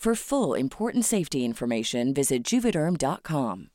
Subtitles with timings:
[0.00, 3.66] For full important safety information, visit juvederm.com.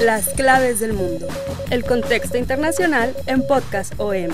[0.00, 1.28] Las claves del mundo.
[1.70, 4.30] El contexto internacional en Podcast OM.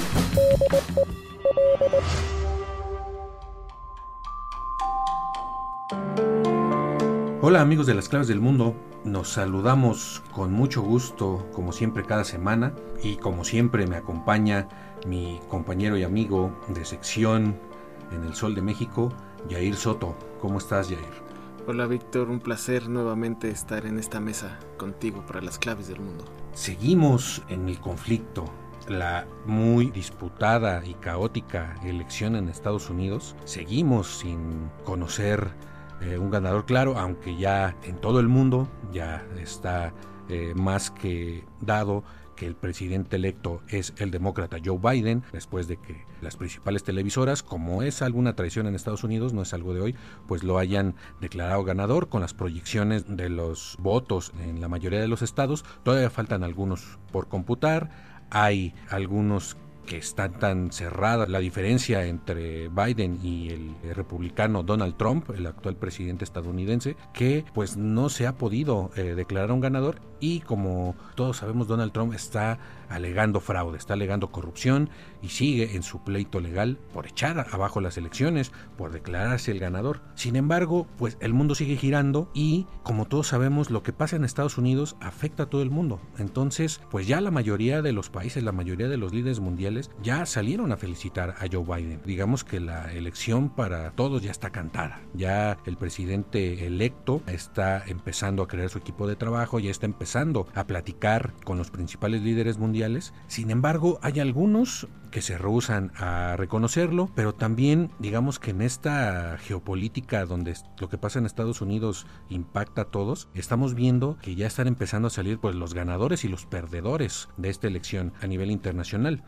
[7.41, 12.23] Hola amigos de las claves del mundo, nos saludamos con mucho gusto como siempre cada
[12.23, 14.69] semana y como siempre me acompaña
[15.09, 17.72] mi compañero y amigo de sección
[18.15, 19.13] en el Sol de México,
[19.49, 20.17] Yair Soto.
[20.41, 21.33] ¿Cómo estás Yair?
[21.67, 26.25] Hola Víctor, un placer nuevamente estar en esta mesa contigo para las claves del mundo.
[26.55, 28.47] Seguimos en el conflicto,
[28.89, 33.37] la muy disputada y caótica elección en Estados Unidos.
[33.45, 35.53] Seguimos sin conocer
[36.01, 39.95] eh, un ganador claro, aunque ya en todo el mundo ya está
[40.29, 42.03] eh, más que dado
[42.37, 47.43] que el presidente electo es el demócrata Joe Biden, después de que las principales televisoras,
[47.43, 49.95] como es alguna tradición en Estados Unidos, no es algo de hoy,
[50.27, 55.09] pues lo hayan declarado ganador con las proyecciones de los votos en la mayoría de
[55.09, 55.65] los estados.
[55.83, 57.91] Todavía faltan algunos por computar,
[58.31, 65.31] hay algunos que está tan cerrada la diferencia entre Biden y el republicano Donald Trump,
[65.31, 70.39] el actual presidente estadounidense, que pues no se ha podido eh, declarar un ganador y
[70.41, 74.89] como todos sabemos Donald Trump está alegando fraude, está alegando corrupción
[75.21, 80.01] y sigue en su pleito legal por echar abajo las elecciones, por declararse el ganador.
[80.15, 84.25] Sin embargo, pues el mundo sigue girando y como todos sabemos lo que pasa en
[84.25, 86.01] Estados Unidos afecta a todo el mundo.
[86.19, 90.25] Entonces, pues ya la mayoría de los países, la mayoría de los líderes mundiales ya
[90.25, 92.01] salieron a felicitar a Joe Biden.
[92.07, 95.01] Digamos que la elección para todos ya está cantada.
[95.15, 100.12] Ya el presidente electo está empezando a crear su equipo de trabajo, ya está empezando
[100.17, 103.15] a platicar con los principales líderes mundiales.
[103.29, 109.39] Sin embargo, hay algunos que se rehusan a reconocerlo, pero también digamos que en esta
[109.39, 114.47] geopolítica donde lo que pasa en Estados Unidos impacta a todos, estamos viendo que ya
[114.47, 118.51] están empezando a salir pues los ganadores y los perdedores de esta elección a nivel
[118.51, 119.25] internacional.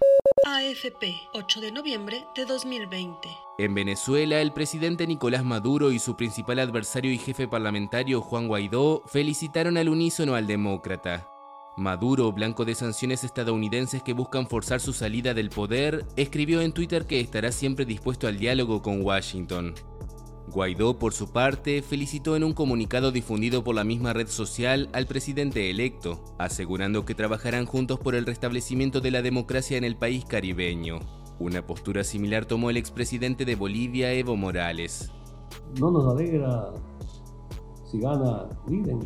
[0.47, 3.31] AFP, 8 de noviembre de 2020.
[3.57, 9.03] En Venezuela, el presidente Nicolás Maduro y su principal adversario y jefe parlamentario Juan Guaidó
[9.07, 11.31] felicitaron al unísono al demócrata.
[11.79, 17.07] Maduro, blanco de sanciones estadounidenses que buscan forzar su salida del poder, escribió en Twitter
[17.07, 19.75] que estará siempre dispuesto al diálogo con Washington.
[20.53, 25.07] Guaidó, por su parte, felicitó en un comunicado difundido por la misma red social al
[25.07, 30.25] presidente electo, asegurando que trabajarán juntos por el restablecimiento de la democracia en el país
[30.25, 31.01] caribeño.
[31.39, 35.11] Una postura similar tomó el expresidente de Bolivia, Evo Morales.
[35.81, 36.73] No nos alegra
[37.87, 39.01] si gana Biden,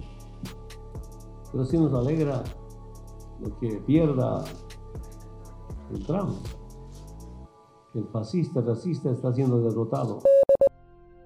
[1.53, 2.43] pero sí nos alegra
[3.41, 4.45] lo que pierda
[5.93, 6.37] el Trump,
[7.95, 10.19] el fascista, racista está siendo derrotado.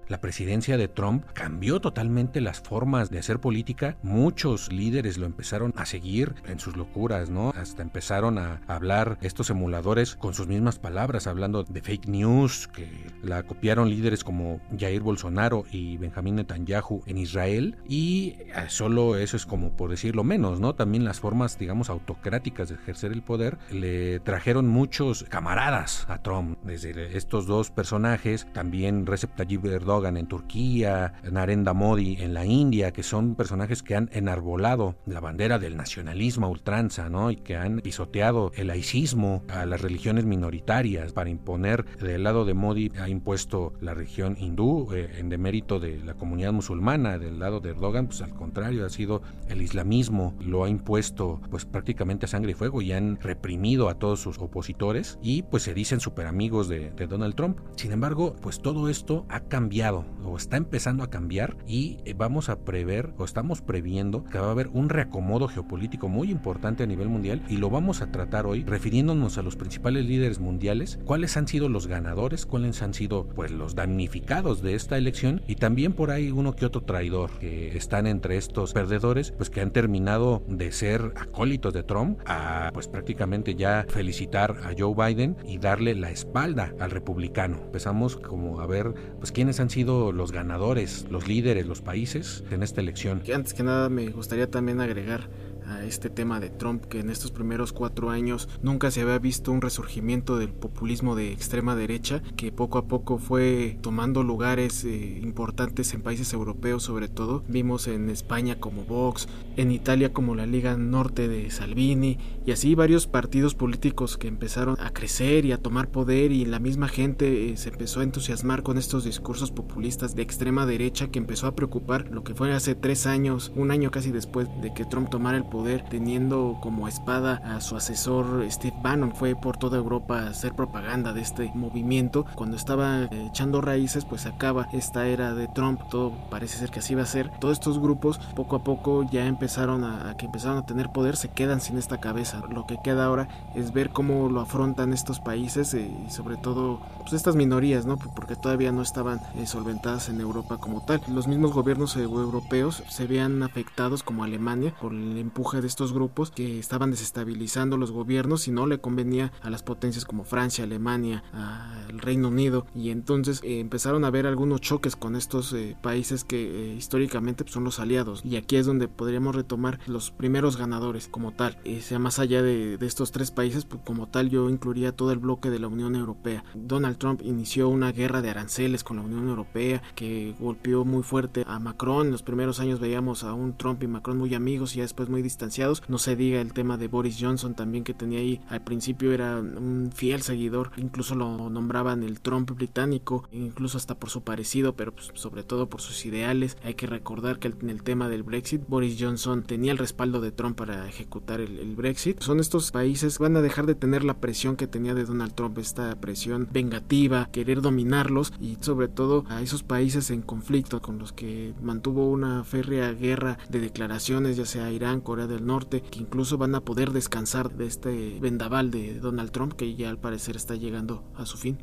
[0.07, 3.97] La presidencia de Trump cambió totalmente las formas de hacer política.
[4.03, 7.53] Muchos líderes lo empezaron a seguir en sus locuras, ¿no?
[7.55, 12.89] Hasta empezaron a hablar estos emuladores con sus mismas palabras, hablando de fake news, que
[13.21, 17.77] la copiaron líderes como Jair Bolsonaro y Benjamín Netanyahu en Israel.
[17.87, 20.75] Y eh, solo eso es como por decirlo menos, ¿no?
[20.75, 26.57] También las formas, digamos, autocráticas de ejercer el poder le trajeron muchos camaradas a Trump.
[26.63, 32.47] Desde estos dos personajes, también Recep Tayyip Erdogan Erdogan en Turquía, Narendra Modi en la
[32.47, 37.29] India, que son personajes que han enarbolado la bandera del nacionalismo ultranza, ¿no?
[37.29, 42.55] Y que han pisoteado el laicismo a las religiones minoritarias para imponer del lado de
[42.55, 47.59] Modi ha impuesto la religión hindú eh, en demérito de la comunidad musulmana, del lado
[47.59, 52.29] de Erdogan pues al contrario ha sido el islamismo, lo ha impuesto pues prácticamente a
[52.29, 56.25] sangre y fuego y han reprimido a todos sus opositores y pues se dicen super
[56.25, 57.59] amigos de, de Donald Trump.
[57.75, 62.47] Sin embargo, pues todo esto ha cambiado o está empezando a cambiar y eh, vamos
[62.47, 66.85] a prever o estamos previendo que va a haber un reacomodo geopolítico muy importante a
[66.85, 71.35] nivel mundial y lo vamos a tratar hoy refiriéndonos a los principales líderes mundiales, cuáles
[71.35, 75.91] han sido los ganadores, cuáles han sido pues los damnificados de esta elección y también
[75.91, 80.43] por ahí uno que otro traidor que están entre estos perdedores, pues que han terminado
[80.47, 85.93] de ser acólitos de Trump a pues prácticamente ya felicitar a Joe Biden y darle
[85.95, 87.59] la espalda al republicano.
[87.65, 92.61] Empezamos como a ver pues quiénes han sido los ganadores, los líderes, los países en
[92.61, 93.23] esta elección.
[93.33, 95.29] Antes que nada me gustaría también agregar
[95.67, 99.51] a este tema de Trump, que en estos primeros cuatro años nunca se había visto
[99.51, 105.19] un resurgimiento del populismo de extrema derecha, que poco a poco fue tomando lugares eh,
[105.21, 107.43] importantes en países europeos sobre todo.
[107.47, 109.27] Vimos en España como Vox,
[109.57, 114.79] en Italia como la Liga Norte de Salvini, y así varios partidos políticos que empezaron
[114.79, 118.63] a crecer y a tomar poder y la misma gente eh, se empezó a entusiasmar
[118.63, 122.75] con estos discursos populistas de extrema derecha que empezó a preocupar lo que fue hace
[122.75, 127.41] tres años, un año casi después de que Trump tomara el poder teniendo como espada
[127.45, 129.13] a su asesor Steve Bannon.
[129.15, 132.25] Fue por toda Europa a hacer propaganda de este movimiento.
[132.35, 135.81] Cuando estaba eh, echando raíces, pues acaba esta era de Trump.
[135.89, 137.29] Todo parece ser que así va a ser.
[137.39, 141.29] Todos estos grupos poco a poco ya empezaron a, que empezaron a tener poder, se
[141.29, 142.41] quedan sin esta cabeza.
[142.49, 146.81] Lo que queda ahora es ver cómo lo afrontan estos países eh, y sobre todo
[146.99, 147.97] pues, estas minorías, ¿no?
[147.97, 151.01] Porque todavía no estaban eh, solventadas en Europa como tal.
[151.07, 156.31] Los mismos gobiernos europeos se veían afectados como Alemania por el empuje de estos grupos
[156.31, 161.23] que estaban desestabilizando los gobiernos y no le convenía a las potencias como Francia, Alemania,
[161.33, 166.23] al Reino Unido y entonces eh, empezaron a haber algunos choques con estos eh, países
[166.23, 170.57] que eh, históricamente pues, son los aliados y aquí es donde podríamos retomar los primeros
[170.57, 174.49] ganadores como tal, sea más allá de, de estos tres países pues, como tal yo
[174.49, 176.43] incluiría todo el bloque de la Unión Europea.
[176.55, 181.43] Donald Trump inició una guerra de aranceles con la Unión Europea que golpeó muy fuerte
[181.47, 182.07] a Macron.
[182.07, 185.21] En los primeros años veíamos a un Trump y Macron muy amigos y después muy
[185.33, 185.83] distanciados.
[185.87, 188.39] No se diga el tema de Boris Johnson también que tenía ahí.
[188.49, 194.09] Al principio era un fiel seguidor, incluso lo nombraban el Trump británico, incluso hasta por
[194.09, 196.57] su parecido, pero pues, sobre todo por sus ideales.
[196.63, 200.31] Hay que recordar que en el tema del Brexit, Boris Johnson tenía el respaldo de
[200.31, 202.21] Trump para ejecutar el, el Brexit.
[202.21, 205.57] Son estos países van a dejar de tener la presión que tenía de Donald Trump,
[205.57, 211.11] esta presión vengativa, querer dominarlos y sobre todo a esos países en conflicto con los
[211.13, 216.37] que mantuvo una férrea guerra de declaraciones, ya sea Irán, Corea del Norte, que incluso
[216.37, 220.55] van a poder descansar de este vendaval de Donald Trump que ya al parecer está
[220.55, 221.59] llegando a su fin.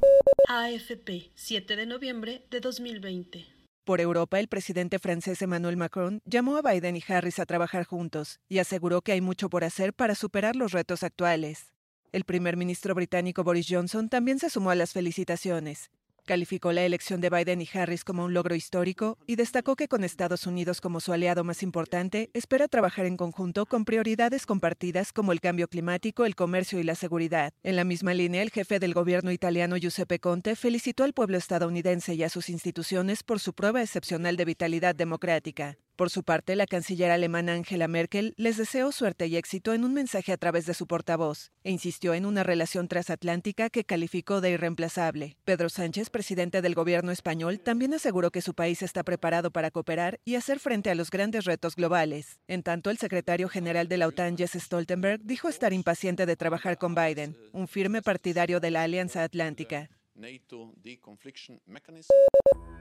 [0.49, 3.47] AFP, 7 de noviembre de 2020.
[3.85, 8.41] Por Europa, el presidente francés Emmanuel Macron llamó a Biden y Harris a trabajar juntos
[8.49, 11.73] y aseguró que hay mucho por hacer para superar los retos actuales.
[12.13, 15.91] El primer ministro británico Boris Johnson también se sumó a las felicitaciones
[16.31, 20.05] Calificó la elección de Biden y Harris como un logro histórico y destacó que con
[20.05, 25.33] Estados Unidos como su aliado más importante, espera trabajar en conjunto con prioridades compartidas como
[25.33, 27.53] el cambio climático, el comercio y la seguridad.
[27.65, 32.15] En la misma línea, el jefe del gobierno italiano Giuseppe Conte felicitó al pueblo estadounidense
[32.15, 35.79] y a sus instituciones por su prueba excepcional de vitalidad democrática.
[36.01, 39.93] Por su parte, la canciller alemana Angela Merkel les deseó suerte y éxito en un
[39.93, 44.53] mensaje a través de su portavoz e insistió en una relación transatlántica que calificó de
[44.53, 45.37] irreemplazable.
[45.45, 50.21] Pedro Sánchez, presidente del gobierno español, también aseguró que su país está preparado para cooperar
[50.25, 52.41] y hacer frente a los grandes retos globales.
[52.49, 56.79] En tanto, el secretario general de la OTAN, Jens Stoltenberg, dijo estar impaciente de trabajar
[56.79, 59.91] con Biden, un firme partidario de la Alianza Atlántica.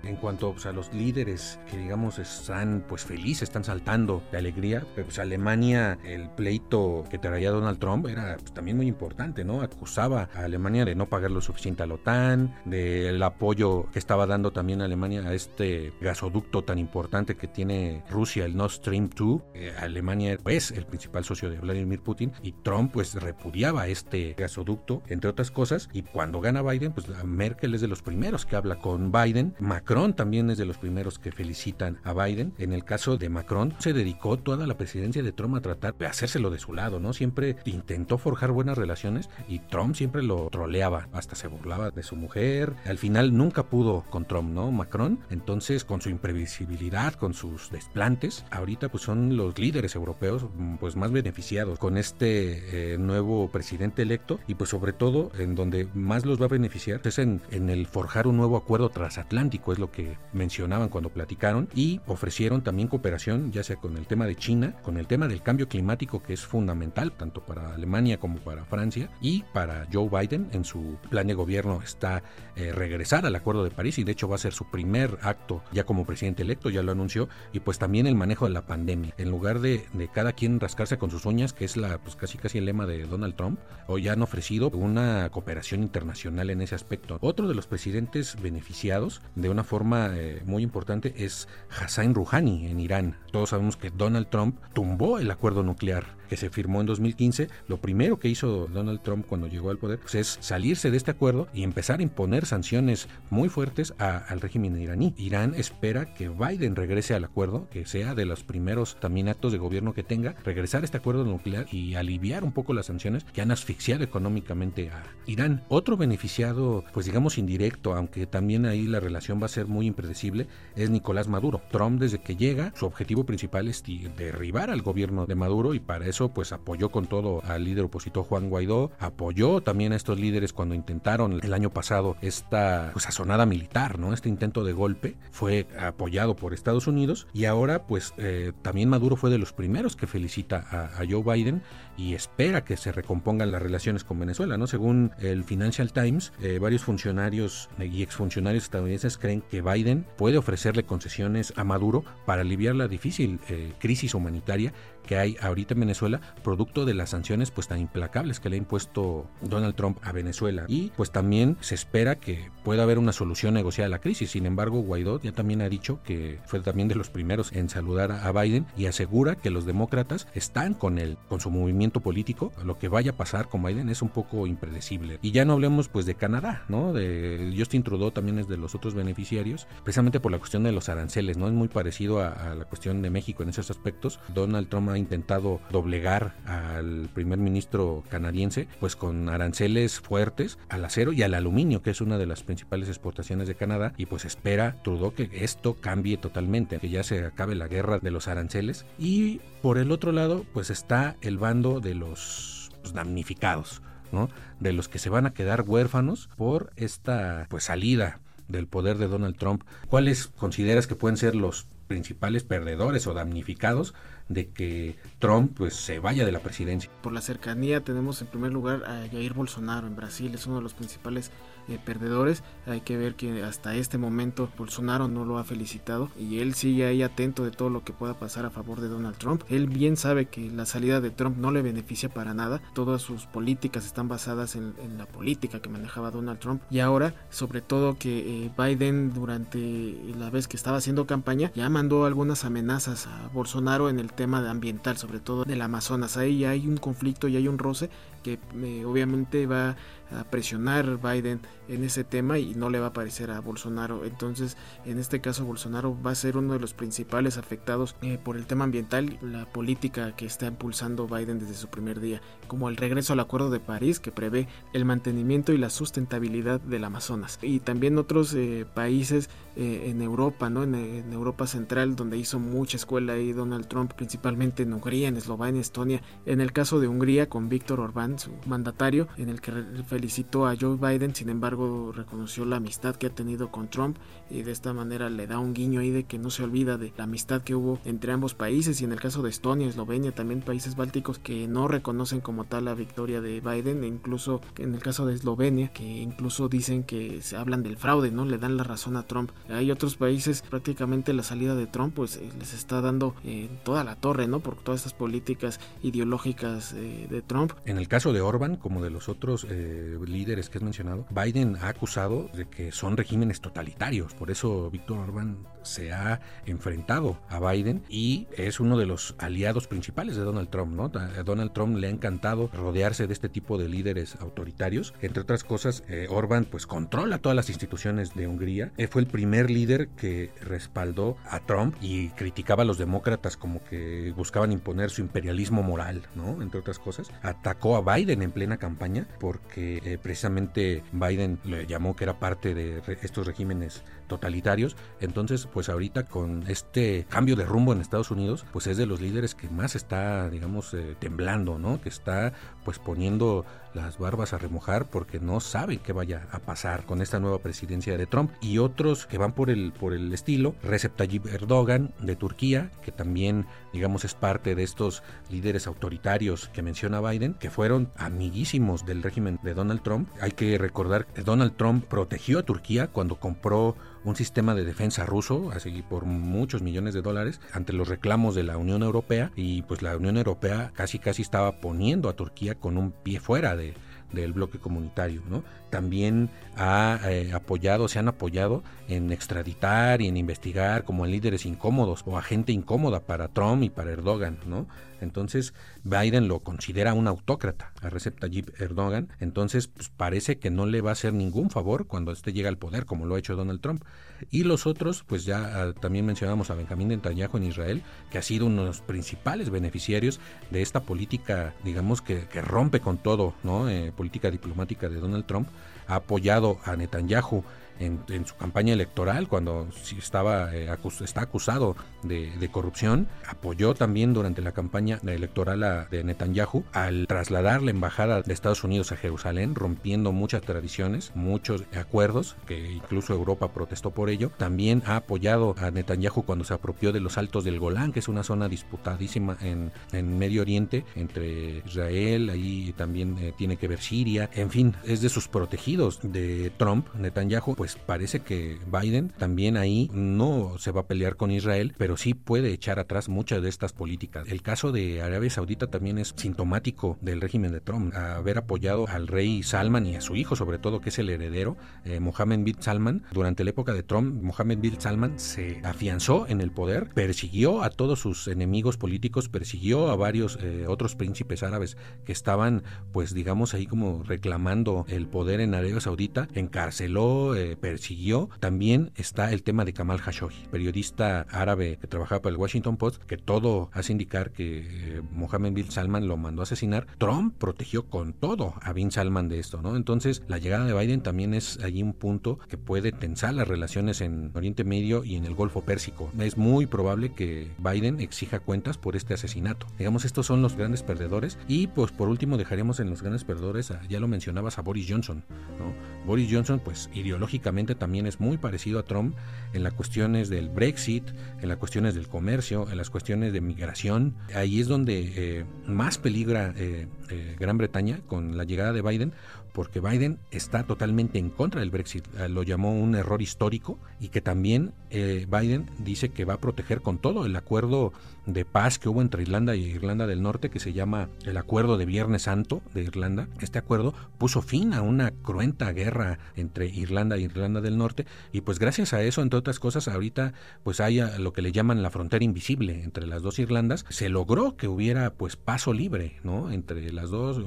[0.03, 4.85] En cuanto pues, a los líderes que digamos están pues felices, están saltando de alegría,
[4.95, 9.61] pues Alemania, el pleito que traía Donald Trump era pues, también muy importante, ¿no?
[9.61, 14.25] Acusaba a Alemania de no pagar lo suficiente a la OTAN, del apoyo que estaba
[14.25, 19.41] dando también Alemania a este gasoducto tan importante que tiene Rusia, el Nord Stream 2.
[19.53, 24.33] Eh, Alemania es pues, el principal socio de Vladimir Putin y Trump pues repudiaba este
[24.33, 28.55] gasoducto, entre otras cosas, y cuando gana Biden, pues Merkel es de los primeros que
[28.55, 32.53] habla con Biden, Macron también es de los primeros que felicitan a Biden.
[32.57, 36.07] En el caso de Macron, se dedicó toda la presidencia de Trump a tratar de
[36.07, 37.13] hacérselo de su lado, ¿no?
[37.13, 42.15] Siempre intentó forjar buenas relaciones y Trump siempre lo troleaba, hasta se burlaba de su
[42.15, 42.73] mujer.
[42.85, 44.71] Al final nunca pudo con Trump, ¿no?
[44.71, 50.75] Macron, entonces con su imprevisibilidad, con sus desplantes, ahorita pues son los líderes europeos mm,
[50.75, 55.87] pues más beneficiados con este eh, nuevo presidente electo y pues sobre todo en donde
[55.93, 59.79] más los va a beneficiar es en, en el forjar un nuevo acuerdo transatlántico, es
[59.79, 64.35] lo que mencionaban cuando platicaron y ofrecieron también cooperación ya sea con el tema de
[64.35, 68.65] China, con el tema del cambio climático que es fundamental tanto para Alemania como para
[68.65, 72.23] Francia y para Joe Biden en su plan de gobierno está
[72.55, 75.63] eh, regresar al Acuerdo de París y de hecho va a ser su primer acto
[75.71, 79.13] ya como presidente electo, ya lo anunció, y pues también el manejo de la pandemia.
[79.17, 82.37] En lugar de, de cada quien rascarse con sus uñas, que es la pues casi
[82.37, 86.98] casi el lema de Donald Trump, hoy han ofrecido una cooperación internacional en ese aspecto.
[87.21, 92.79] Otro de los presidentes beneficiados de una forma eh, muy importante es Hassan Rouhani en
[92.79, 93.17] Irán.
[93.31, 97.81] Todos sabemos que Donald Trump tumbó el acuerdo nuclear que se firmó en 2015, lo
[97.81, 101.47] primero que hizo Donald Trump cuando llegó al poder pues, es salirse de este acuerdo
[101.53, 105.13] y empezar a imponer sanciones muy fuertes al régimen iraní.
[105.17, 109.57] Irán espera que Biden regrese al acuerdo, que sea de los primeros también actos de
[109.57, 113.41] gobierno que tenga, regresar a este acuerdo nuclear y aliviar un poco las sanciones que
[113.41, 115.63] han asfixiado económicamente a Irán.
[115.67, 120.47] Otro beneficiado, pues digamos indirecto, aunque también ahí la relación va a ser muy impredecible,
[120.75, 121.61] es Nicolás Maduro.
[121.71, 123.83] Trump desde que llega, su objetivo principal es
[124.17, 128.25] derribar al gobierno de Maduro y para eso pues apoyó con todo al líder opositor
[128.25, 133.07] Juan Guaidó, apoyó también a estos líderes cuando intentaron el año pasado esta pues
[133.47, 134.13] militar, ¿no?
[134.13, 139.15] Este intento de golpe fue apoyado por Estados Unidos y ahora pues eh, también Maduro
[139.15, 141.61] fue de los primeros que felicita a, Joe Biden
[141.97, 144.67] y espera que se recompongan las relaciones con Venezuela, ¿no?
[144.67, 150.83] Según el Financial Times, eh, varios funcionarios y exfuncionarios estadounidenses creen que Biden puede ofrecerle
[150.83, 154.73] concesiones a Maduro para aliviar la difícil eh, crisis humanitaria
[155.09, 158.59] que hay ahorita en Venezuela, producto de las sanciones pues tan implacables que le ha
[158.59, 160.65] impuesto Donald Trump a Venezuela.
[160.67, 164.29] Y pues también se espera que pueda haber una solución negociada a la crisis.
[164.29, 168.11] Sin embargo, Guaidó ya también ha dicho que fue también de los primeros en saludar
[168.11, 172.51] a Biden y asegura que los demócratas están con él, con su movimiento político.
[172.63, 175.17] Lo que vaya a pasar con Biden es un poco impredecible.
[175.23, 176.93] Y ya no hablemos pues de Canadá, ¿no?
[176.93, 180.87] De Justin Trudeau también es de los otros beneficiarios, precisamente por la cuestión de los
[180.87, 181.47] aranceles, ¿no?
[181.47, 184.19] Es muy parecido a, a la cuestión de México en esos aspectos.
[184.35, 191.13] Donald Trump ha intentado doblegar al primer ministro canadiense, pues con aranceles fuertes al acero
[191.13, 194.75] y al aluminio, que es una de las principales exportaciones de Canadá, y pues espera
[194.83, 198.85] Trudeau que esto cambie totalmente, que ya se acabe la guerra de los aranceles.
[198.97, 204.29] Y por el otro lado, pues está el bando de los pues, damnificados, ¿no?
[204.59, 209.07] De los que se van a quedar huérfanos por esta pues salida del poder de
[209.07, 209.63] Donald Trump.
[209.87, 213.93] ¿Cuáles consideras que pueden ser los principales perdedores o damnificados
[214.29, 216.89] de que Trump pues se vaya de la presidencia.
[217.01, 220.61] Por la cercanía tenemos en primer lugar a Jair Bolsonaro en Brasil, es uno de
[220.61, 221.31] los principales
[221.67, 222.43] eh, perdedores.
[222.65, 226.85] Hay que ver que hasta este momento Bolsonaro no lo ha felicitado y él sigue
[226.85, 229.43] ahí atento de todo lo que pueda pasar a favor de Donald Trump.
[229.49, 232.61] Él bien sabe que la salida de Trump no le beneficia para nada.
[232.73, 237.61] Todas sus políticas están basadas en, la política que manejaba Donald Trump y ahora sobre
[237.61, 243.07] todo que eh, Biden durante la vez que estaba haciendo campaña ya mandó algunas amenazas
[243.07, 246.17] a Bolsonaro en el tema de ambiental, sobre todo del Amazonas.
[246.17, 247.89] Ahí hay un conflicto y hay un roce
[248.23, 249.75] que eh, obviamente va
[250.11, 254.05] a presionar Biden en ese tema y no le va a parecer a Bolsonaro.
[254.05, 258.37] Entonces, en este caso, Bolsonaro va a ser uno de los principales afectados eh, por
[258.37, 262.77] el tema ambiental, la política que está impulsando Biden desde su primer día, como el
[262.77, 267.39] regreso al Acuerdo de París que prevé el mantenimiento y la sustentabilidad del Amazonas.
[267.41, 270.63] Y también otros eh, países en Europa, ¿no?
[270.63, 275.17] En, en, Europa Central, donde hizo mucha escuela ahí Donald Trump, principalmente en Hungría, en
[275.17, 276.01] Eslovenia, Estonia.
[276.25, 279.51] En el caso de Hungría, con Víctor Orbán su mandatario, en el que
[279.87, 283.97] felicitó a Joe Biden, sin embargo reconoció la amistad que ha tenido con Trump
[284.29, 286.93] y de esta manera le da un guiño ahí de que no se olvida de
[286.97, 290.41] la amistad que hubo entre ambos países y en el caso de Estonia, Eslovenia, también
[290.41, 294.81] países bálticos que no reconocen como tal la victoria de Biden, e incluso en el
[294.81, 298.25] caso de Eslovenia, que incluso dicen que se hablan del fraude, ¿no?
[298.25, 299.31] Le dan la razón a Trump.
[299.49, 303.83] Hay otros países, prácticamente la salida de Trump, pues eh, les está dando eh, toda
[303.83, 304.39] la torre, ¿no?
[304.39, 307.53] Por todas estas políticas ideológicas eh, de Trump.
[307.65, 311.57] En el caso de Orban, como de los otros eh, líderes que has mencionado, Biden
[311.61, 314.13] ha acusado de que son regímenes totalitarios.
[314.13, 319.67] Por eso Víctor Orbán se ha enfrentado a Biden y es uno de los aliados
[319.67, 320.85] principales de Donald Trump, ¿no?
[320.85, 324.93] A Donald Trump le ha encantado rodearse de este tipo de líderes autoritarios.
[325.01, 328.71] Entre otras cosas, Orbán pues controla todas las instituciones de Hungría.
[328.89, 329.07] Fue el
[329.47, 335.01] líder que respaldó a Trump y criticaba a los demócratas como que buscaban imponer su
[335.01, 336.41] imperialismo moral, ¿no?
[336.41, 337.11] Entre otras cosas.
[337.21, 342.53] Atacó a Biden en plena campaña porque eh, precisamente Biden le llamó que era parte
[342.53, 344.75] de estos regímenes totalitarios.
[344.99, 348.99] Entonces, pues ahorita con este cambio de rumbo en Estados Unidos, pues es de los
[349.01, 351.49] líderes que más está, digamos, eh, temblando.
[351.81, 356.85] Que está pues poniendo las barbas a remojar porque no sabe qué vaya a pasar
[356.85, 358.31] con esta nueva presidencia de Trump.
[358.41, 362.91] Y otros que van por el por el estilo Recep Tayyip Erdogan de Turquía que
[362.91, 369.03] también digamos es parte de estos líderes autoritarios que menciona Biden que fueron amiguísimos del
[369.03, 370.09] régimen de Donald Trump.
[370.21, 375.05] Hay que recordar que Donald Trump protegió a Turquía cuando compró un sistema de defensa
[375.05, 379.61] ruso, así por muchos millones de dólares, ante los reclamos de la Unión Europea y
[379.63, 383.73] pues la Unión Europea casi casi estaba poniendo a Turquía con un pie fuera de,
[384.11, 385.43] del bloque comunitario, ¿no?
[385.69, 391.45] También ha eh, apoyado, se han apoyado en extraditar y en investigar como en líderes
[391.45, 394.67] incómodos o a gente incómoda para Trump y para Erdogan, ¿no?
[395.01, 400.65] Entonces Biden lo considera un autócrata a Recep Tayyip Erdogan, entonces pues, parece que no
[400.65, 403.35] le va a hacer ningún favor cuando este llega al poder como lo ha hecho
[403.35, 403.83] Donald Trump.
[404.31, 408.21] Y los otros, pues ya ah, también mencionamos a Benjamín Netanyahu en Israel, que ha
[408.21, 410.19] sido uno de los principales beneficiarios
[410.51, 413.69] de esta política, digamos que, rompe con todo, ¿no?
[413.69, 415.47] Eh, política diplomática de Donald Trump,
[415.87, 417.43] ha apoyado a Netanyahu
[417.79, 419.67] en, su campaña electoral, cuando
[419.97, 420.69] estaba, eh,
[421.01, 427.71] está acusado de, corrupción, apoyó también durante la campaña electoral de Netanyahu al trasladar la
[427.71, 433.91] embajada de Estados Unidos a Jerusalén, rompiendo muchas tradiciones, muchos acuerdos, que incluso Europa protestó
[433.91, 434.31] por ello.
[434.37, 438.07] También ha apoyado a Netanyahu cuando se apropió de los altos del Golán, que es
[438.07, 439.71] una zona disputadísima en,
[440.19, 445.09] Medio Oriente, entre Israel, ahí también eh, tiene que ver Siria, en fin, es de
[445.09, 450.81] sus protegidos de Trump, Netanyahu, pues pues parece que Biden también ahí no se va
[450.81, 454.27] a pelear con Israel, pero sí puede echar atrás muchas de estas políticas.
[454.27, 459.07] El caso de Arabia Saudita también es sintomático del régimen de Trump, haber apoyado al
[459.07, 462.59] rey Salman y a su hijo, sobre todo, que es el heredero, eh, Mohammed bin
[462.59, 463.03] Salman.
[463.11, 467.69] Durante la época de Trump, Mohammed bin Salman se afianzó en el poder, persiguió a
[467.69, 473.53] todos sus enemigos políticos, persiguió a varios eh, otros príncipes árabes que estaban, pues digamos,
[473.53, 478.29] ahí como reclamando el poder en Arabia Saudita, encarceló, eh, persiguió.
[478.39, 483.03] También está el tema de Kamal Khashoggi, periodista árabe que trabajaba para el Washington Post,
[483.03, 486.87] que todo hace indicar que eh, Mohammed bin Salman lo mandó a asesinar.
[486.97, 489.75] Trump protegió con todo a bin Salman de esto, ¿no?
[489.75, 494.01] Entonces, la llegada de Biden también es allí un punto que puede tensar las relaciones
[494.01, 496.11] en Oriente Medio y en el Golfo Pérsico.
[496.19, 499.67] Es muy probable que Biden exija cuentas por este asesinato.
[499.77, 501.37] Digamos, estos son los grandes perdedores.
[501.47, 505.23] Y pues por último dejaremos en los grandes perdedores, ya lo mencionabas, a Boris Johnson,
[505.57, 505.73] ¿no?
[506.05, 509.15] Boris Johnson, pues ideológicamente también es muy parecido a Trump
[509.53, 511.03] en las cuestiones del Brexit,
[511.41, 514.15] en las cuestiones del comercio, en las cuestiones de migración.
[514.35, 519.13] Ahí es donde eh, más peligra eh, eh, Gran Bretaña con la llegada de Biden,
[519.51, 522.07] porque Biden está totalmente en contra del Brexit.
[522.29, 526.97] Lo llamó un error histórico y que también Biden dice que va a proteger con
[526.97, 527.93] todo el acuerdo
[528.25, 531.77] de paz que hubo entre Irlanda y Irlanda del Norte, que se llama el Acuerdo
[531.77, 533.27] de Viernes Santo de Irlanda.
[533.41, 538.41] Este acuerdo puso fin a una cruenta guerra entre Irlanda y Irlanda del Norte y
[538.41, 541.89] pues gracias a eso, entre otras cosas, ahorita pues hay lo que le llaman la
[541.89, 543.85] frontera invisible entre las dos Irlandas.
[543.89, 546.51] Se logró que hubiera pues paso libre, ¿no?
[546.51, 547.41] Entre las dos,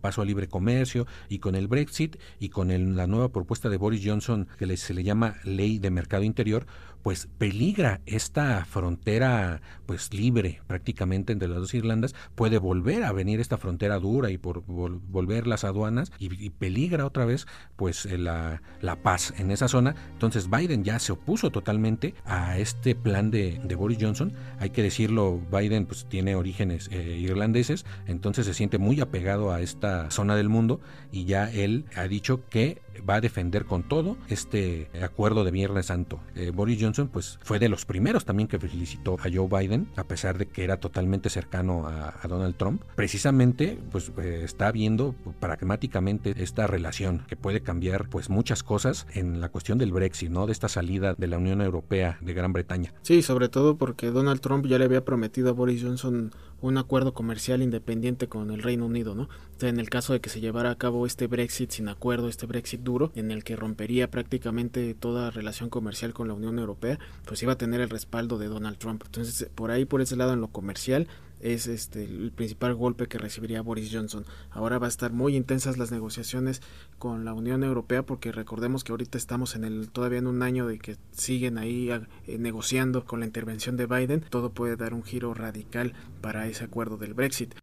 [0.00, 4.02] paso a libre comercio y con el Brexit y con la nueva propuesta de Boris
[4.04, 6.66] Johnson que se le llama Ley de Mercado Interior,
[7.02, 13.40] pues peligra esta frontera pues libre prácticamente entre las dos Irlandas, puede volver a venir
[13.40, 18.62] esta frontera dura y por volver las aduanas y, peligra otra vez pues eh, la,
[18.80, 19.94] la, paz en esa zona.
[20.12, 24.32] Entonces Biden ya se opuso totalmente a este plan de, de Boris Johnson.
[24.58, 29.60] Hay que decirlo, Biden pues tiene orígenes eh, irlandeses, entonces se siente muy apegado a
[29.60, 34.16] esta zona del mundo y ya él ha dicho que va a defender con todo
[34.28, 36.20] este acuerdo de Viernes Santo.
[36.34, 40.04] Eh, Boris Johnson pues fue de los primeros también que felicitó a Joe Biden, a
[40.04, 42.82] pesar de que era totalmente cercano a, Donald Trump.
[42.94, 49.40] Precisamente pues eh, está viendo pragmáticamente esta relación que puede cambiar pues muchas cosas en
[49.40, 50.46] la cuestión del Brexit, ¿no?
[50.46, 52.94] De esta salida de la Unión Europea de Gran Bretaña.
[53.02, 57.14] Sí, sobre todo porque Donald Trump ya le había prometido a Boris Johnson un acuerdo
[57.14, 59.28] comercial independiente con el Reino Unido, ¿no?
[59.60, 62.46] en el caso de que se llevara a cabo este este Brexit sin acuerdo, este
[62.46, 67.42] Brexit duro, en el que rompería prácticamente toda relación comercial con la Unión Europea, pues
[67.42, 69.02] iba a tener el respaldo de Donald Trump.
[69.06, 71.08] Entonces, por ahí, por ese lado, en lo comercial,
[71.40, 74.24] es este el principal golpe que recibiría Boris Johnson.
[74.50, 76.62] Ahora va a estar muy intensas las negociaciones
[76.98, 80.66] con la Unión Europea porque recordemos que ahorita estamos en el todavía en un año
[80.66, 84.20] de que siguen ahí eh, negociando con la intervención de Biden.
[84.28, 87.54] Todo puede dar un giro radical para ese acuerdo del Brexit.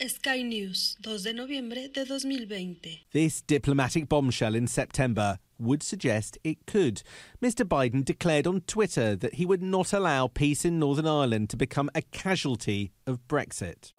[0.00, 3.06] Sky News, 2 de noviembre de 2020.
[3.12, 7.04] This diplomatic bombshell in September would suggest it could.
[7.40, 7.64] Mr.
[7.64, 11.90] Biden declared on Twitter that he would not allow peace in Northern Ireland to become
[11.94, 13.92] a casualty of Brexit.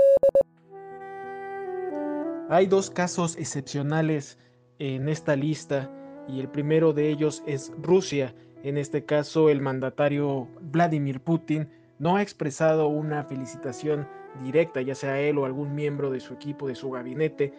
[2.50, 4.36] Hay dos casos excepcionales
[4.80, 5.90] en esta lista
[6.28, 8.36] y el primero de ellos es Rusia.
[8.66, 14.06] En este caso, el mandatario Vladimir Putin no ha expresado una felicitación
[14.44, 17.54] directa, ya sea él o algún miembro de su equipo, de su gabinete.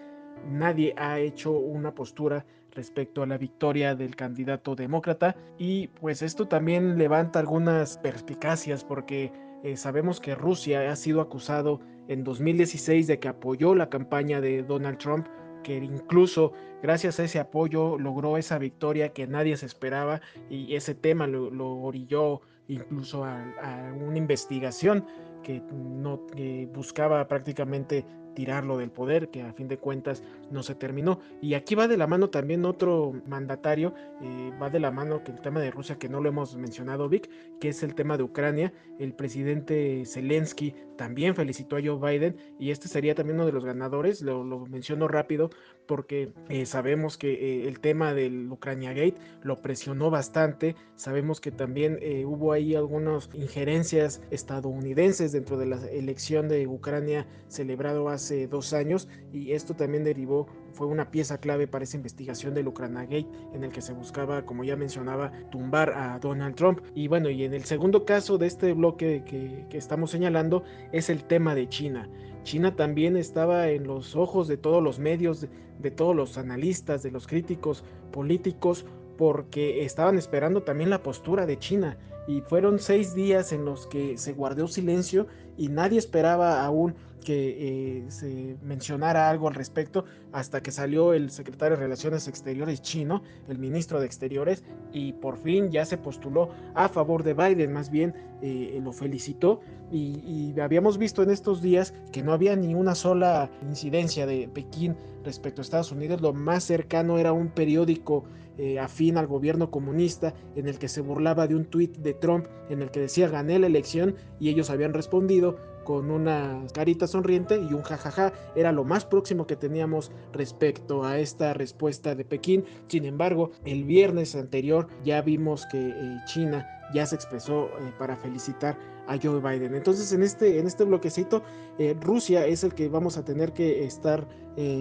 [0.50, 6.46] Nadie ha hecho una postura respecto a la victoria del candidato demócrata y pues esto
[6.46, 9.32] también levanta algunas perspicacias porque
[9.64, 14.62] eh, sabemos que Rusia ha sido acusado en 2016 de que apoyó la campaña de
[14.62, 15.26] Donald Trump
[15.66, 20.94] que incluso gracias a ese apoyo logró esa victoria que nadie se esperaba y ese
[20.94, 25.04] tema lo, orilló incluso a, una investigación
[25.46, 26.26] que no
[26.74, 28.04] buscaba prácticamente
[28.36, 31.20] tirarlo del poder, que a fin de cuentas no se terminó.
[31.40, 35.32] Y aquí va de la mano también otro mandatario, eh, va de la mano que
[35.32, 38.24] el tema de Rusia, que no lo hemos mencionado, Vic, que es el tema de
[38.24, 38.74] Ucrania.
[38.98, 43.64] El presidente Zelensky también felicitó a Joe Biden y este sería también uno de los
[43.64, 45.50] ganadores, lo, menciono rápido
[45.86, 51.52] porque eh, sabemos que eh, el tema del Ucrania Gate lo presionó bastante, sabemos que
[51.52, 58.72] también hubo ahí algunas injerencias estadounidenses dentro de la elección de Ucrania celebrado hace dos
[58.72, 63.64] años y esto también derivó, fue una pieza clave para esa investigación del Gate en
[63.64, 66.80] el que se buscaba, como ya mencionaba, tumbar a Donald Trump.
[66.94, 71.08] Y bueno, y en el segundo caso de este bloque que, que estamos señalando es
[71.08, 72.08] el tema de China.
[72.42, 77.02] China también estaba en los ojos de todos los medios, de, de todos los analistas,
[77.02, 78.86] de los críticos políticos,
[79.16, 81.98] porque estaban esperando también la postura de China.
[82.28, 86.94] Y fueron seis días en los que se guardó silencio y nadie esperaba aún
[87.26, 92.80] que eh, se mencionara algo al respecto hasta que salió el secretario de Relaciones Exteriores
[92.82, 94.62] chino, el ministro de Exteriores,
[94.92, 99.60] y por fin ya se postuló a favor de Biden, más bien eh, lo felicitó.
[99.90, 104.96] Y, habíamos visto en estos días que no había ni una sola incidencia de Pekín
[105.24, 108.22] respecto a Estados Unidos, lo más cercano era un periódico
[108.56, 112.46] eh, afín al gobierno comunista en el que se burlaba de un tuit de Trump
[112.70, 115.56] en el que decía gané la elección y ellos habían respondido
[115.86, 118.32] con una carita sonriente y un jajaja.
[118.56, 122.64] Era lo más próximo que teníamos respecto a esta respuesta de Pekín.
[122.88, 128.16] Sin embargo, el viernes anterior ya vimos que eh, China ya se expresó eh, para
[128.16, 129.76] felicitar a Joe Biden.
[129.76, 131.44] Entonces, en este, en este bloquecito,
[131.78, 134.28] eh, Rusia es el que vamos a tener que estar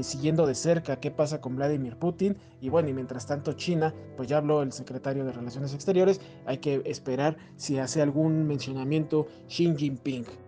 [0.04, 2.38] siguiendo de cerca qué pasa con Vladimir Putin.
[2.62, 6.60] Y bueno, y mientras tanto, China, pues ya habló el secretario de Relaciones Exteriores, hay
[6.60, 10.45] que esperar si hace algún mencionamiento Xi Jinping.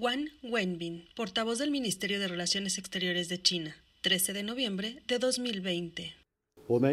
[0.00, 6.14] Wang Wenbin, portavoz del Ministerio de Relaciones Exteriores de China, 13 de noviembre de 2020.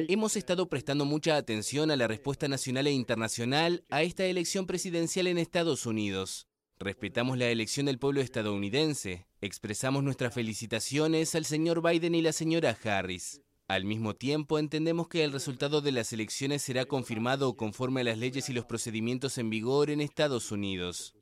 [0.07, 5.27] Hemos estado prestando mucha atención a la respuesta nacional e internacional a esta elección presidencial
[5.27, 6.47] en Estados Unidos.
[6.79, 9.25] Respetamos la elección del pueblo estadounidense.
[9.39, 13.41] Expresamos nuestras felicitaciones al señor Biden y la señora Harris.
[13.67, 18.17] Al mismo tiempo, entendemos que el resultado de las elecciones será confirmado conforme a las
[18.17, 21.13] leyes y los procedimientos en vigor en Estados Unidos.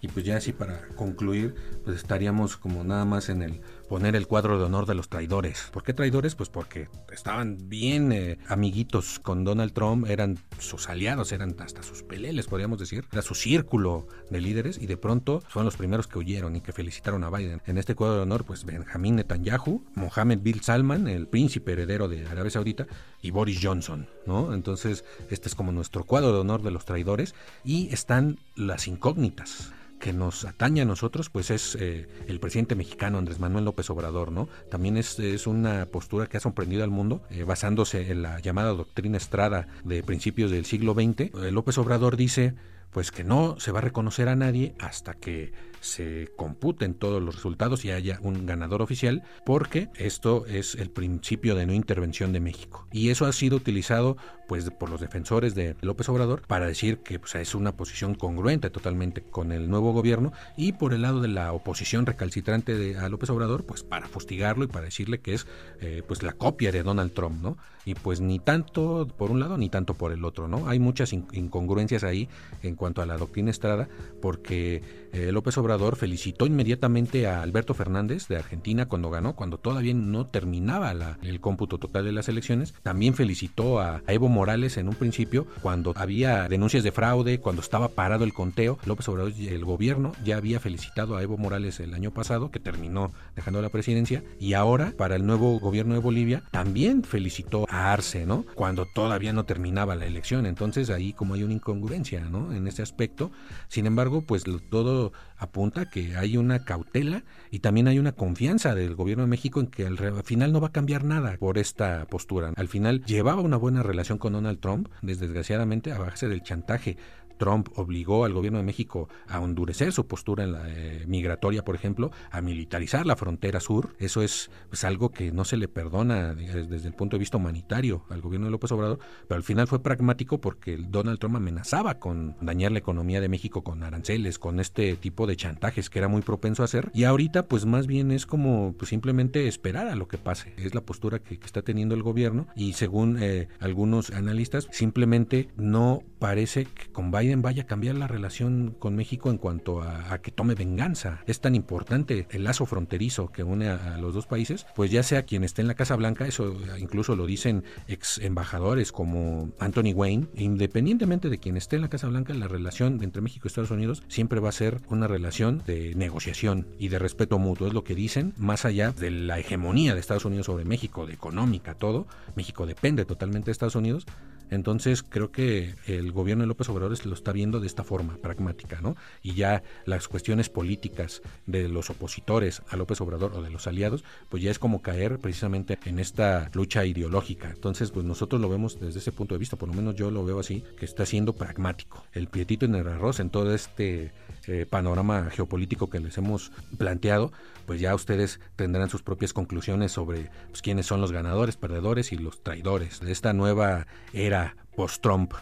[0.00, 4.26] Y pues ya así para concluir, pues estaríamos como nada más en el poner el
[4.26, 5.68] cuadro de honor de los traidores.
[5.72, 6.34] ¿Por qué traidores?
[6.34, 12.02] Pues porque estaban bien eh, amiguitos con Donald Trump, eran sus aliados, eran hasta sus
[12.02, 13.06] peleles, podríamos decir.
[13.10, 16.72] Era su círculo de líderes y de pronto fueron los primeros que huyeron y que
[16.72, 17.62] felicitaron a Biden.
[17.66, 22.26] En este cuadro de honor, pues Benjamín Netanyahu, Mohammed bin Salman, el príncipe heredero de
[22.26, 22.86] Arabia Saudita,
[23.20, 24.54] y Boris Johnson, ¿no?
[24.54, 29.72] Entonces, este es como nuestro cuadro de honor de los traidores y están las incógnitas
[29.98, 34.32] que nos atañe a nosotros, pues es eh, el presidente mexicano Andrés Manuel López Obrador,
[34.32, 34.48] ¿no?
[34.70, 39.16] También es, una postura que ha sorprendido al mundo, eh, basándose en la llamada doctrina
[39.16, 41.20] Estrada de principios del siglo XX.
[41.20, 42.54] Eh, López Obrador dice,
[42.90, 47.34] pues que no se va a reconocer a nadie hasta que se computen todos los
[47.34, 52.40] resultados y haya un ganador oficial, porque esto es el principio de no intervención de
[52.40, 52.86] México.
[52.92, 54.16] Y eso ha sido utilizado
[54.48, 59.22] pues por los defensores de López Obrador para decir que es una posición congruente totalmente
[59.22, 63.28] con el nuevo gobierno y por el lado de la oposición recalcitrante de, a López
[63.28, 65.46] Obrador pues para fustigarlo y para decirle que es
[65.80, 67.58] eh, pues la copia de Donald Trump, ¿no?
[67.88, 70.68] Y pues ni tanto por un lado ni tanto por el otro, ¿no?
[70.68, 72.28] Hay muchas incongruencias ahí
[72.62, 73.88] en cuanto a la doctrina Estrada
[74.20, 79.94] porque eh, López Obrador felicitó inmediatamente a Alberto Fernández de Argentina cuando ganó, cuando todavía
[79.94, 82.74] no terminaba el cómputo total de las elecciones.
[82.82, 87.88] También felicitó a, Evo Morales en un principio cuando había denuncias de fraude, cuando estaba
[87.88, 88.78] parado el conteo.
[88.84, 93.12] López Obrador, el gobierno, ya había felicitado a Evo Morales el año pasado, que terminó
[93.34, 97.77] dejando la presidencia, y ahora para el nuevo gobierno de Bolivia también felicitó a
[98.26, 98.44] ¿no?
[98.54, 100.46] Cuando todavía no terminaba la elección.
[100.46, 102.52] Entonces ahí como hay una incongruencia, ¿no?
[102.52, 103.30] En ese aspecto.
[103.68, 108.94] Sin embargo, pues todo apunta que hay una cautela y también hay una confianza del
[108.94, 112.52] gobierno de México en que al, final no va a cambiar nada por esta postura.
[112.56, 116.96] Al final llevaba una buena relación con Donald Trump, desgraciadamente a base del chantaje
[117.38, 121.74] Trump obligó al gobierno de México a endurecer su postura en la eh, migratoria, por
[121.74, 123.94] ejemplo, a militarizar la frontera sur.
[123.98, 128.04] Eso es pues, algo que no se le perdona desde el punto de vista humanitario
[128.10, 132.36] al gobierno de López Obrador, pero al final fue pragmático porque Donald Trump amenazaba con
[132.40, 136.22] dañar la economía de México con aranceles, con este tipo de chantajes que era muy
[136.22, 136.90] propenso a hacer.
[136.94, 140.52] Y ahorita, pues más bien es como pues, simplemente esperar a lo que pase.
[140.56, 146.02] Es la postura que, está teniendo el gobierno y según eh, algunos analistas, simplemente no
[146.18, 150.30] parece que con Biden vaya a cambiar la relación con México en cuanto a, que
[150.30, 151.22] tome venganza.
[151.26, 155.22] Es tan importante el lazo fronterizo que une a, los dos países, pues ya sea
[155.22, 160.28] quien esté en la Casa Blanca, eso incluso lo dicen ex embajadores como Anthony Wayne,
[160.34, 164.02] independientemente de quien esté en la Casa Blanca, la relación entre México y Estados Unidos
[164.08, 167.94] siempre va a ser una relación de negociación y de respeto mutuo, es lo que
[167.94, 172.66] dicen, más allá de la hegemonía de Estados Unidos sobre México, de económica, todo, México
[172.66, 174.06] depende totalmente de Estados Unidos,
[174.50, 178.80] entonces creo que el gobierno de López Obrador lo está viendo de esta forma pragmática,
[178.80, 178.96] ¿no?
[179.22, 184.04] Y ya las cuestiones políticas de los opositores a López Obrador o de los aliados,
[184.28, 187.50] pues ya es como caer precisamente en esta lucha ideológica.
[187.50, 190.24] Entonces, pues nosotros lo vemos desde ese punto de vista, por lo menos yo lo
[190.24, 192.04] veo así, que está siendo pragmático.
[192.12, 194.12] El pietito en el arroz en todo este
[194.46, 197.32] eh, panorama geopolítico que les hemos planteado,
[197.66, 202.16] pues ya ustedes tendrán sus propias conclusiones sobre pues, quiénes son los ganadores, perdedores y
[202.16, 204.37] los traidores de esta nueva era
[204.76, 205.34] post-Trump.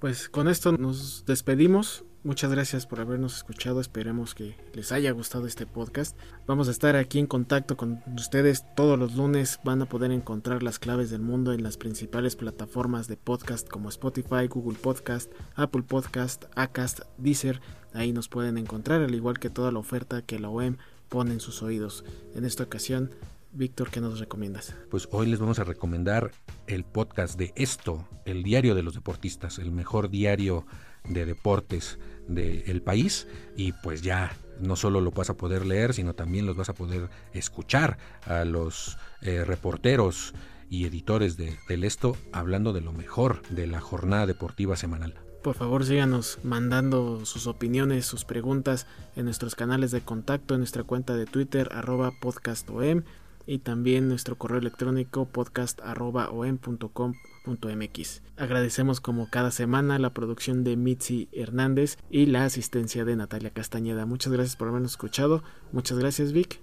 [0.00, 2.04] Pues con esto nos despedimos.
[2.24, 3.82] Muchas gracias por habernos escuchado.
[3.82, 6.18] Esperemos que les haya gustado este podcast.
[6.46, 9.60] Vamos a estar aquí en contacto con ustedes todos los lunes.
[9.62, 13.90] Van a poder encontrar las claves del mundo en las principales plataformas de podcast como
[13.90, 17.60] Spotify, Google Podcast, Apple Podcast, Acast, Deezer.
[17.92, 20.78] Ahí nos pueden encontrar, al igual que toda la oferta que la OEM
[21.10, 22.04] pone en sus oídos.
[22.34, 23.10] En esta ocasión,
[23.54, 24.74] Víctor, ¿qué nos recomiendas?
[24.90, 26.32] Pues hoy les vamos a recomendar
[26.66, 30.66] el podcast de Esto, el diario de los deportistas, el mejor diario
[31.08, 36.14] de deportes del país y pues ya no solo lo vas a poder leer, sino
[36.14, 40.34] también los vas a poder escuchar a los eh, reporteros
[40.68, 45.14] y editores de, del esto hablando de lo mejor de la jornada deportiva semanal.
[45.44, 50.82] Por favor síganos mandando sus opiniones, sus preguntas en nuestros canales de contacto, en nuestra
[50.82, 53.04] cuenta de Twitter arroba podcastom
[53.46, 58.22] y también nuestro correo electrónico podcast.om.com.mx.
[58.36, 64.06] Agradecemos como cada semana la producción de Mitzi Hernández y la asistencia de Natalia Castañeda.
[64.06, 65.42] Muchas gracias por habernos escuchado.
[65.72, 66.60] Muchas gracias Vic.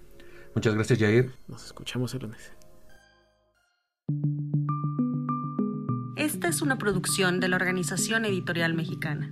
[0.56, 1.34] Muchas gracias Jair.
[1.48, 2.54] Nos escuchamos el lunes.
[6.18, 9.32] Esta es una producción de la Organización Editorial Mexicana.